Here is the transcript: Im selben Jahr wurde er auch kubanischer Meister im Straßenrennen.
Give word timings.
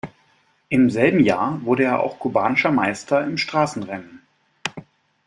Im 0.69 0.89
selben 0.89 1.19
Jahr 1.19 1.63
wurde 1.63 1.83
er 1.83 1.99
auch 2.01 2.17
kubanischer 2.17 2.71
Meister 2.71 3.23
im 3.23 3.37
Straßenrennen. 3.37 4.23